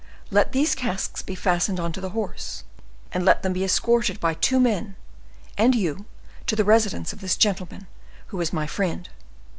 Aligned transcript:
Let 0.31 0.51
these 0.51 0.73
casks 0.73 1.21
be 1.21 1.35
fastened 1.35 1.79
on 1.79 1.91
to 1.91 2.01
the 2.01 2.09
horse, 2.09 2.63
and 3.11 3.23
let 3.23 3.43
them 3.43 3.53
be 3.53 3.63
escorted 3.63 4.19
by 4.19 4.33
two 4.33 4.59
men 4.59 4.95
and 5.59 5.75
you 5.75 6.05
to 6.47 6.55
the 6.55 6.63
residence 6.65 7.13
of 7.13 7.21
this 7.21 7.37
gentleman, 7.37 7.85
who 8.29 8.41
is 8.41 8.51
my 8.51 8.65
friend. 8.65 9.07